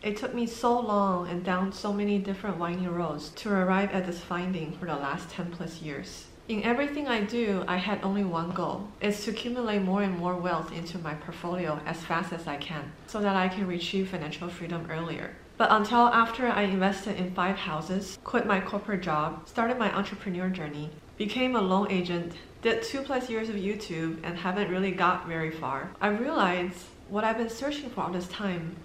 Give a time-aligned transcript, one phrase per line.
[0.00, 4.06] It took me so long and down so many different winding roads to arrive at
[4.06, 6.26] this finding for the last 10 plus years.
[6.46, 8.88] In everything I do, I had only one goal.
[9.00, 12.92] It's to accumulate more and more wealth into my portfolio as fast as I can
[13.08, 15.34] so that I can achieve financial freedom earlier.
[15.56, 20.48] But until after I invested in five houses, quit my corporate job, started my entrepreneur
[20.48, 25.26] journey, became a loan agent, did two plus years of YouTube, and haven't really got
[25.26, 28.76] very far, I realized what I've been searching for all this time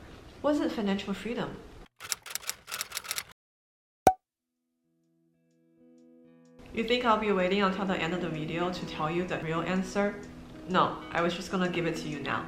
[0.43, 1.55] wasn't financial freedom.
[6.73, 9.37] You think I'll be waiting until the end of the video to tell you the
[9.39, 10.15] real answer?
[10.67, 12.45] No, I was just gonna give it to you now.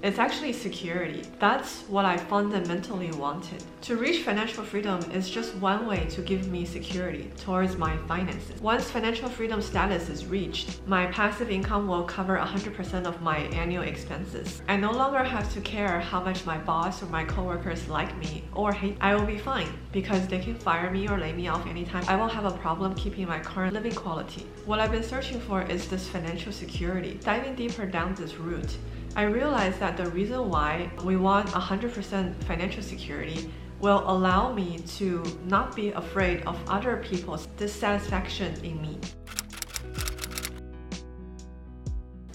[0.00, 1.24] It's actually security.
[1.40, 3.64] That's what I fundamentally wanted.
[3.82, 8.60] To reach financial freedom is just one way to give me security towards my finances.
[8.60, 13.82] Once financial freedom status is reached, my passive income will cover 100% of my annual
[13.82, 14.62] expenses.
[14.68, 18.44] I no longer have to care how much my boss or my coworkers like me
[18.54, 18.96] or hate.
[19.00, 22.04] I will be fine because they can fire me or lay me off anytime.
[22.06, 24.46] I won't have a problem keeping my current living quality.
[24.64, 27.18] What I've been searching for is this financial security.
[27.24, 28.76] Diving deeper down this route,
[29.18, 35.24] I realized that the reason why we want 100% financial security will allow me to
[35.44, 39.00] not be afraid of other people's dissatisfaction in me.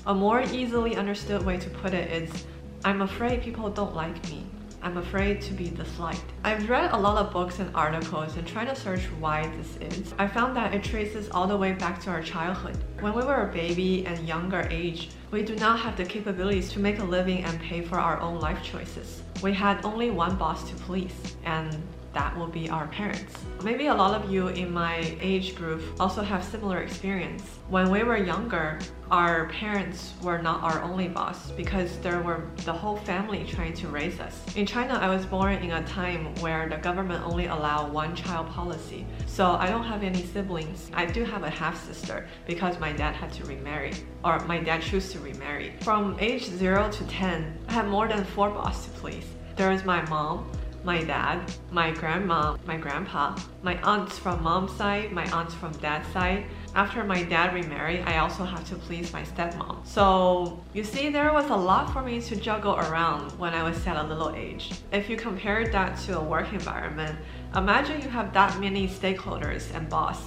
[0.08, 2.46] A more easily understood way to put it is,
[2.84, 4.46] I'm afraid people don't like me.
[4.82, 6.34] I'm afraid to be disliked.
[6.44, 10.14] I've read a lot of books and articles and tried to search why this is.
[10.20, 12.78] I found that it traces all the way back to our childhood.
[13.00, 16.80] When we were a baby and younger age, we do not have the capabilities to
[16.80, 19.24] make a living and pay for our own life choices.
[19.42, 21.76] We had only one boss to please, and
[22.14, 23.34] that will be our parents.
[23.64, 27.44] Maybe a lot of you in my age group also have similar experience.
[27.70, 32.74] When we were younger, our parents were not our only boss because there were the
[32.74, 34.40] whole family trying to raise us.
[34.56, 38.48] In China, I was born in a time where the government only allowed one child
[38.50, 39.06] policy.
[39.26, 40.90] So I don't have any siblings.
[40.94, 44.82] I do have a half sister because my dad had to remarry or my dad
[44.82, 45.74] chose to remarry.
[45.82, 49.26] From age 0 to 10, I had more than four bosses to please.
[49.56, 50.50] There is my mom,
[50.84, 56.08] my dad, my grandma, my grandpa, my aunts from mom's side, my aunts from dad's
[56.12, 56.46] side.
[56.76, 59.86] After my dad remarried, I also have to please my stepmom.
[59.88, 63.86] So you see, there was a lot for me to juggle around when I was
[63.88, 64.72] at a little age.
[64.92, 67.18] If you compare that to a work environment,
[67.56, 70.22] imagine you have that many stakeholders and boss.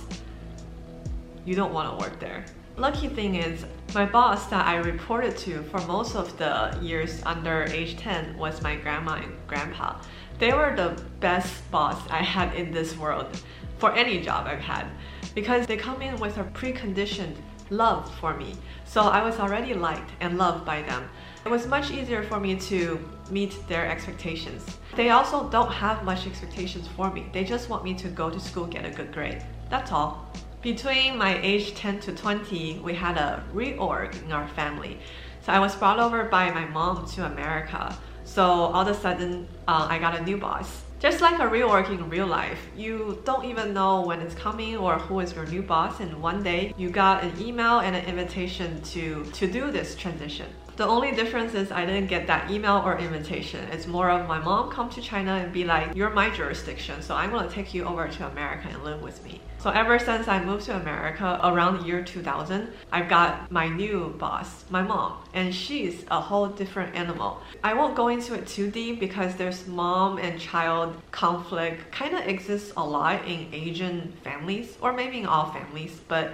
[1.44, 2.44] You don't want to work there.
[2.78, 3.64] Lucky thing is,
[3.94, 8.60] my boss that I reported to for most of the years under age 10 was
[8.60, 9.98] my grandma and grandpa.
[10.38, 13.40] They were the best boss I had in this world
[13.78, 14.88] for any job I've had
[15.34, 17.36] because they come in with a preconditioned
[17.70, 18.54] love for me.
[18.84, 21.08] So I was already liked and loved by them.
[21.46, 23.00] It was much easier for me to
[23.30, 24.66] meet their expectations.
[24.96, 27.30] They also don't have much expectations for me.
[27.32, 29.42] They just want me to go to school, get a good grade.
[29.70, 30.30] That's all.
[30.62, 34.98] Between my age 10 to 20, we had a reorg in our family.
[35.42, 37.96] So I was brought over by my mom to America.
[38.24, 40.82] So all of a sudden, uh, I got a new boss.
[40.98, 44.98] Just like a reorg in real life, you don't even know when it's coming or
[44.98, 48.80] who is your new boss and one day you got an email and an invitation
[48.82, 50.46] to, to do this transition.
[50.76, 53.66] The only difference is I didn't get that email or invitation.
[53.72, 57.14] It's more of my mom come to China and be like, you're my jurisdiction, so
[57.14, 59.40] I'm gonna take you over to America and live with me.
[59.66, 64.14] So ever since I moved to America around the year 2000, I've got my new
[64.16, 67.40] boss, my mom, and she's a whole different animal.
[67.64, 72.28] I won't go into it too deep because there's mom and child conflict kind of
[72.28, 76.30] exists a lot in Asian families, or maybe in all families, but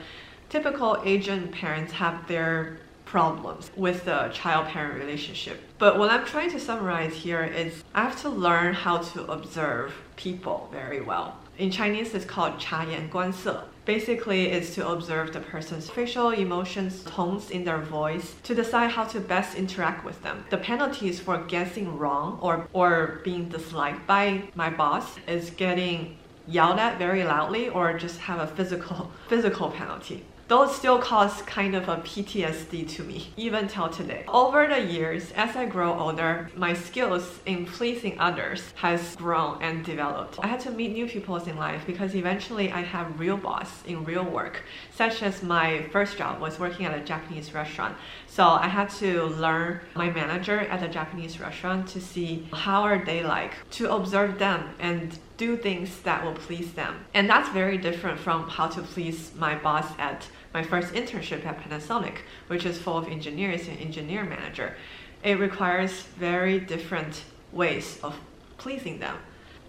[0.50, 5.59] typical Asian parents have their problems with the child-parent relationship.
[5.78, 9.94] But what I'm trying to summarize here is I have to learn how to observe
[10.16, 11.38] people very well.
[11.61, 13.63] In Chinese, it's called 察言观色.
[13.85, 19.05] Basically, it's to observe the person's facial emotions, tones in their voice, to decide how
[19.05, 20.44] to best interact with them.
[20.50, 26.17] The penalties for guessing wrong or, or being disliked by my boss is getting
[26.47, 31.75] yelled at very loudly or just have a physical physical penalty those still cause kind
[31.75, 34.22] of a PTSD to me, even till today.
[34.28, 39.83] Over the years, as I grow older, my skills in pleasing others has grown and
[39.83, 40.39] developed.
[40.43, 44.04] I had to meet new people in life because eventually I have real boss in
[44.04, 44.63] real work,
[44.95, 47.97] such as my first job was working at a Japanese restaurant.
[48.27, 53.03] So I had to learn my manager at a Japanese restaurant to see how are
[53.03, 56.94] they like, to observe them and do things that will please them.
[57.15, 61.59] And that's very different from how to please my boss at my first internship at
[61.62, 64.77] Panasonic, which is full of engineers and engineer manager.
[65.24, 65.92] It requires
[66.30, 68.15] very different ways of
[68.56, 69.16] pleasing them.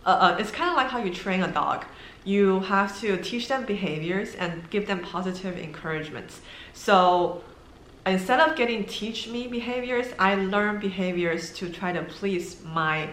[0.06, 1.86] Uh, uh, it's kind of like how you train a dog.
[2.24, 6.42] You have to teach them behaviors and give them positive encouragements.
[6.74, 7.42] So
[8.06, 13.10] instead of getting teach me behaviors, I learn behaviors to try to please my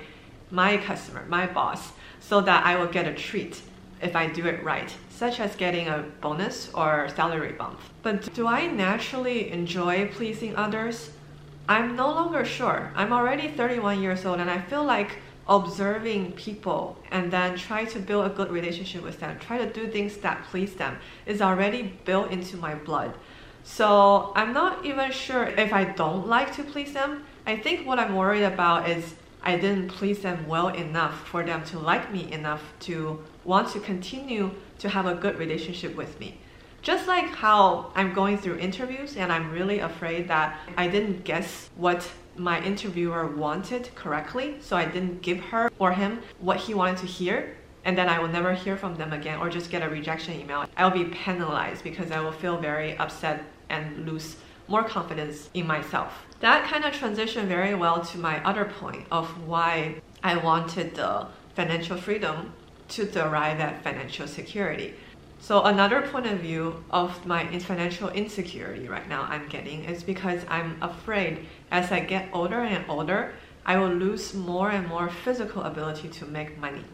[0.52, 3.62] my customer, my boss, so that I will get a treat
[4.00, 7.80] if I do it right, such as getting a bonus or salary bump.
[8.02, 11.10] But do I naturally enjoy pleasing others?
[11.68, 12.92] I'm no longer sure.
[12.94, 15.18] I'm already 31 years old and I feel like
[15.48, 19.88] observing people and then try to build a good relationship with them, try to do
[19.88, 20.96] things that please them
[21.26, 23.12] is already built into my blood.
[23.64, 27.24] So I'm not even sure if I don't like to please them.
[27.46, 31.64] I think what I'm worried about is I didn't please them well enough for them
[31.66, 36.38] to like me enough to want to continue to have a good relationship with me.
[36.82, 41.68] Just like how I'm going through interviews and I'm really afraid that I didn't guess
[41.76, 46.98] what my interviewer wanted correctly, so I didn't give her or him what he wanted
[46.98, 49.88] to hear, and then I will never hear from them again or just get a
[49.88, 50.66] rejection email.
[50.76, 54.36] I'll be penalized because I will feel very upset and lose
[54.68, 56.12] more confidence in myself.
[56.40, 61.26] That kind of transitioned very well to my other point of why I wanted the
[61.54, 62.54] financial freedom
[62.88, 64.94] to derive at financial security.
[65.38, 70.40] So another point of view of my financial insecurity right now I'm getting is because
[70.48, 73.32] I'm afraid as I get older and older,
[73.66, 76.84] I will lose more and more physical ability to make money.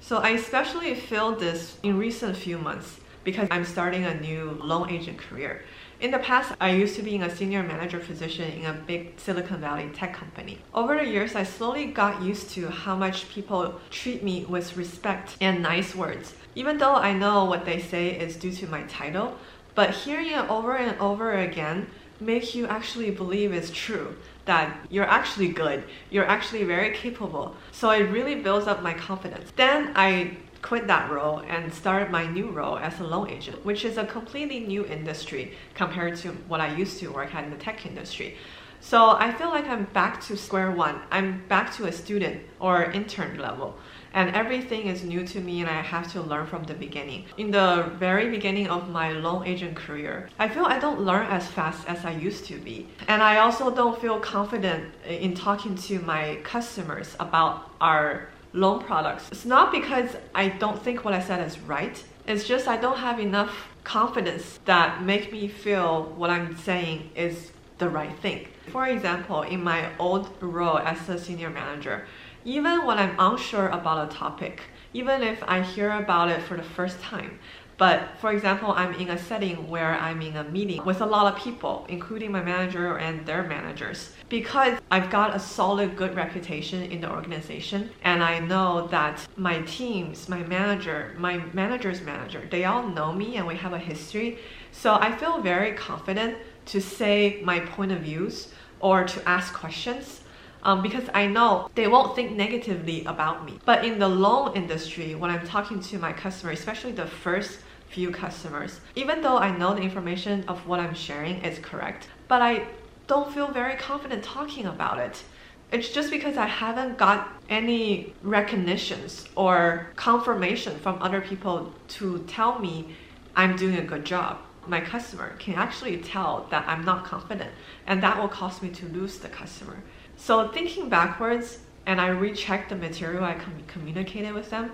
[0.00, 4.90] So I especially feel this in recent few months because I'm starting a new loan
[4.90, 5.62] agent career.
[6.02, 9.20] In the past, I used to be in a senior manager position in a big
[9.20, 10.58] Silicon Valley tech company.
[10.74, 15.36] Over the years, I slowly got used to how much people treat me with respect
[15.40, 16.34] and nice words.
[16.56, 19.38] Even though I know what they say is due to my title,
[19.76, 21.86] but hearing it over and over again
[22.18, 27.54] makes you actually believe it's true that you're actually good, you're actually very capable.
[27.70, 29.52] So it really builds up my confidence.
[29.54, 33.84] Then I quit that role and started my new role as a loan agent, which
[33.84, 37.56] is a completely new industry compared to what I used to work at in the
[37.56, 38.36] tech industry.
[38.80, 41.00] So I feel like I'm back to square one.
[41.10, 43.76] I'm back to a student or intern level.
[44.12, 47.24] And everything is new to me and I have to learn from the beginning.
[47.38, 51.46] In the very beginning of my loan agent career, I feel I don't learn as
[51.46, 52.88] fast as I used to be.
[53.08, 59.28] And I also don't feel confident in talking to my customers about our loan products.
[59.30, 62.02] It's not because I don't think what I said is right.
[62.26, 67.52] It's just I don't have enough confidence that make me feel what I'm saying is
[67.78, 68.46] the right thing.
[68.70, 72.06] For example, in my old role as a senior manager,
[72.44, 74.62] even when I'm unsure about a topic,
[74.94, 77.38] even if I hear about it for the first time,
[77.82, 81.26] but for example, I'm in a setting where I'm in a meeting with a lot
[81.26, 84.12] of people, including my manager and their managers.
[84.28, 89.62] Because I've got a solid, good reputation in the organization, and I know that my
[89.62, 94.38] teams, my manager, my manager's manager, they all know me and we have a history.
[94.70, 100.20] So I feel very confident to say my point of views or to ask questions
[100.62, 103.58] um, because I know they won't think negatively about me.
[103.64, 107.58] But in the loan industry, when I'm talking to my customer, especially the first
[107.92, 108.80] few customers.
[108.96, 112.66] Even though I know the information of what I'm sharing is correct, but I
[113.06, 115.22] don't feel very confident talking about it.
[115.70, 122.58] It's just because I haven't got any recognitions or confirmation from other people to tell
[122.58, 122.94] me
[123.36, 124.38] I'm doing a good job.
[124.66, 127.50] My customer can actually tell that I'm not confident,
[127.86, 129.82] and that will cause me to lose the customer.
[130.16, 134.70] So, thinking backwards, and I recheck the material I com- communicated with them,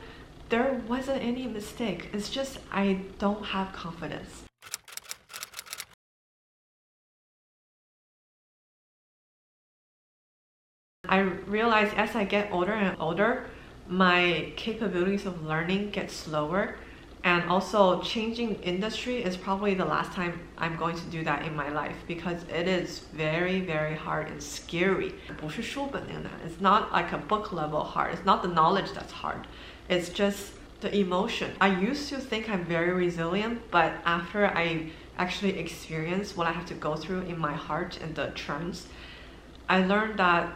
[0.49, 2.09] there wasn't any mistake.
[2.13, 4.45] It's just I don't have confidence.
[11.09, 13.47] I realize as I get older and older,
[13.89, 16.77] my capabilities of learning get slower
[17.25, 21.57] and also changing industry is probably the last time I'm going to do that in
[21.57, 25.15] my life because it is very very hard and scary.
[25.43, 28.15] It's not like a book level hard.
[28.15, 29.47] It's not the knowledge that's hard.
[29.89, 31.53] It's just the emotion.
[31.61, 36.67] I used to think I'm very resilient, but after I actually experience what I have
[36.67, 38.87] to go through in my heart and the terms,
[39.69, 40.53] I learned that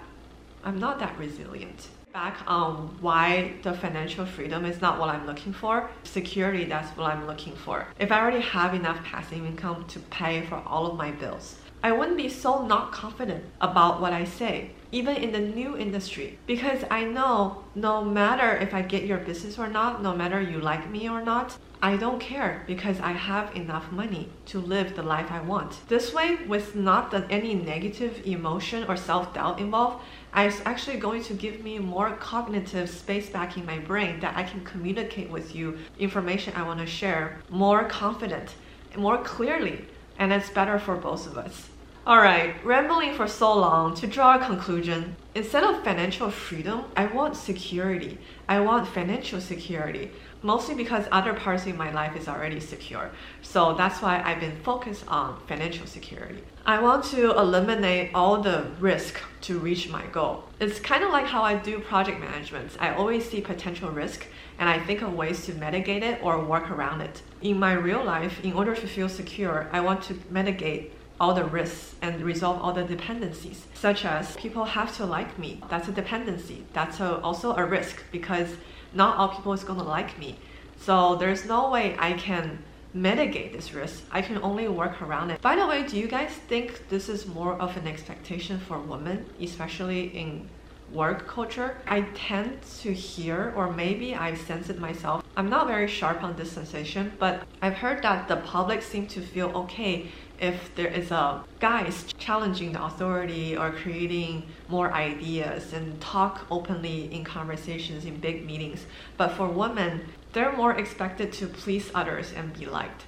[0.62, 1.88] I'm not that resilient.
[2.12, 7.10] Back on why the financial freedom is not what I'm looking for, security, that's what
[7.10, 7.86] I'm looking for.
[7.98, 11.90] If I already have enough passive income to pay for all of my bills, I
[11.90, 16.38] wouldn't be so not confident about what I say even in the new industry.
[16.46, 20.60] Because I know no matter if I get your business or not, no matter you
[20.60, 25.02] like me or not, I don't care because I have enough money to live the
[25.02, 25.80] life I want.
[25.88, 30.04] This way, with not any negative emotion or self doubt involved,
[30.36, 34.44] it's actually going to give me more cognitive space back in my brain that I
[34.44, 38.54] can communicate with you information I want to share more confident,
[38.96, 39.84] more clearly,
[40.18, 41.71] and it's better for both of us.
[42.04, 47.36] Alright, rambling for so long, to draw a conclusion, instead of financial freedom, I want
[47.36, 48.18] security.
[48.48, 50.10] I want financial security,
[50.42, 53.12] mostly because other parts in my life is already secure.
[53.42, 56.42] So that's why I've been focused on financial security.
[56.66, 60.42] I want to eliminate all the risk to reach my goal.
[60.58, 62.76] It's kind of like how I do project management.
[62.80, 64.26] I always see potential risk
[64.58, 67.22] and I think of ways to mitigate it or work around it.
[67.42, 71.44] In my real life, in order to feel secure, I want to mitigate all the
[71.44, 75.60] risks and resolve all the dependencies, such as people have to like me.
[75.70, 76.64] That's a dependency.
[76.72, 78.48] That's a, also a risk because
[78.92, 80.36] not all people is going to like me.
[80.78, 82.58] So there's no way I can
[82.92, 84.02] mitigate this risk.
[84.10, 85.40] I can only work around it.
[85.40, 89.24] By the way, do you guys think this is more of an expectation for women,
[89.40, 90.48] especially in
[90.92, 91.78] work culture?
[91.86, 95.24] I tend to hear, or maybe I sense it myself.
[95.36, 99.20] I'm not very sharp on this sensation, but I've heard that the public seem to
[99.20, 100.08] feel okay
[100.42, 107.10] if there is a guys challenging the authority or creating more ideas and talk openly
[107.14, 108.84] in conversations in big meetings.
[109.16, 113.04] But for women, they're more expected to please others and be liked.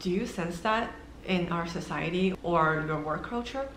[0.00, 0.92] Do you sense that
[1.24, 3.68] in our society or your work culture?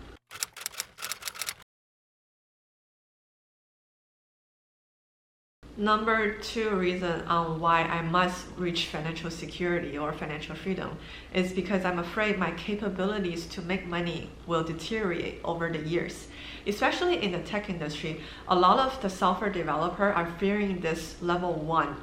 [5.78, 10.98] Number two reason on why I must reach financial security or financial freedom
[11.32, 16.26] is because I'm afraid my capabilities to make money will deteriorate over the years.
[16.66, 21.52] Especially in the tech industry, a lot of the software developer are fearing this level
[21.54, 21.94] one.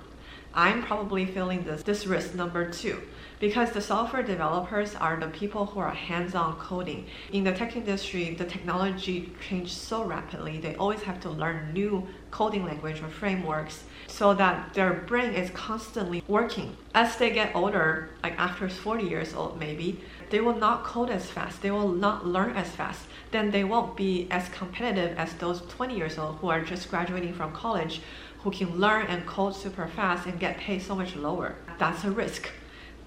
[0.55, 3.01] I'm probably feeling this, this risk number two
[3.39, 7.05] because the software developers are the people who are hands-on coding.
[7.33, 10.59] In the tech industry, the technology changes so rapidly.
[10.59, 15.49] They always have to learn new coding language or frameworks so that their brain is
[15.51, 16.77] constantly working.
[16.93, 21.29] As they get older, like after 40 years old maybe, they will not code as
[21.29, 21.61] fast.
[21.61, 23.05] They will not learn as fast.
[23.31, 27.33] Then they won't be as competitive as those 20 years old who are just graduating
[27.33, 28.01] from college
[28.45, 31.55] who can learn and code super fast and get paid so much lower.
[31.79, 32.51] That's a risk.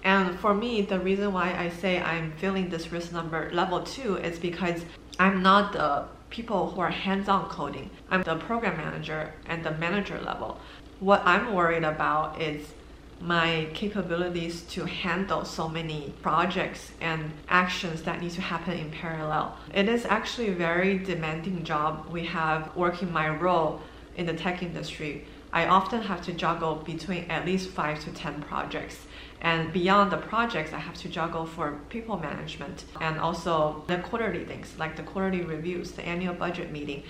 [0.03, 4.17] And for me, the reason why I say I'm feeling this risk number level two
[4.17, 4.83] is because
[5.17, 7.89] I'm not the people who are hands-on coding.
[8.11, 10.59] I'm the program manager and the manager level.
[10.99, 12.73] What I'm worried about is
[13.21, 19.57] my capabilities to handle so many projects and actions that need to happen in parallel.
[19.73, 23.81] It is actually a very demanding job we have working my role
[24.15, 25.25] in the tech industry.
[25.51, 28.97] I often have to juggle between at least five to 10 projects.
[29.41, 34.45] And beyond the projects, I have to juggle for people management and also the quarterly
[34.45, 37.03] things like the quarterly reviews, the annual budget meeting,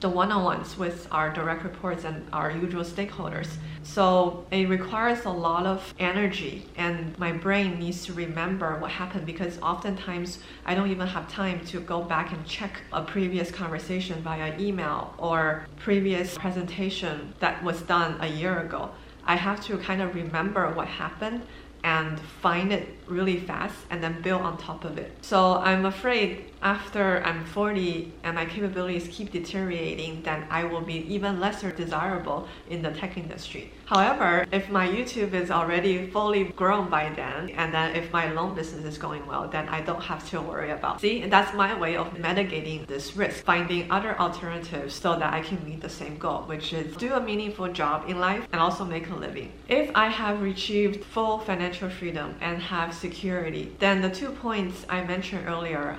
[0.00, 3.48] the one-on-ones with our direct reports and our usual stakeholders.
[3.82, 9.26] So it requires a lot of energy and my brain needs to remember what happened
[9.26, 14.22] because oftentimes I don't even have time to go back and check a previous conversation
[14.22, 18.90] via email or previous presentation that was done a year ago.
[19.26, 21.42] I have to kind of remember what happened
[21.84, 25.12] and find it really fast and then build on top of it.
[25.20, 31.06] So I'm afraid after I'm 40 and my capabilities keep deteriorating, then I will be
[31.14, 33.70] even lesser desirable in the tech industry.
[33.84, 38.54] However, if my YouTube is already fully grown by then, and then if my loan
[38.54, 41.02] business is going well, then I don't have to worry about.
[41.02, 45.42] See, and that's my way of mitigating this risk, finding other alternatives so that I
[45.42, 48.86] can meet the same goal, which is do a meaningful job in life and also
[48.86, 49.52] make a living.
[49.68, 55.04] If I have achieved full financial freedom and have security, then the two points I
[55.04, 55.98] mentioned earlier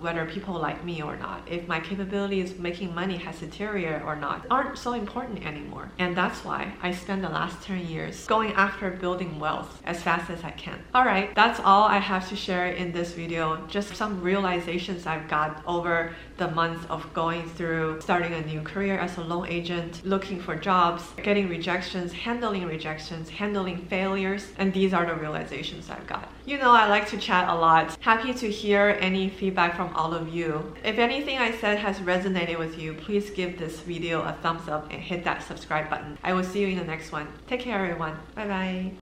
[0.00, 4.46] whether people like me or not, if my capabilities making money has deteriorated or not,
[4.50, 5.90] aren't so important anymore.
[5.98, 10.30] And that's why I spend the last 10 years going after building wealth as fast
[10.30, 10.82] as I can.
[10.94, 13.64] Alright, that's all I have to share in this video.
[13.66, 18.98] Just some realizations I've got over the months of going through starting a new career
[18.98, 24.94] as a loan agent, looking for jobs, getting rejections, handling rejections, handling failures, and these
[24.94, 26.32] are the realizations I've got.
[26.46, 27.96] You know I like to chat a lot.
[28.00, 30.74] Happy to hear any feedback from all of you.
[30.84, 34.92] If anything I said has resonated with you, please give this video a thumbs up
[34.92, 36.18] and hit that subscribe button.
[36.22, 37.26] I will see you in the next one.
[37.46, 38.18] Take care everyone.
[38.34, 38.92] Bye bye.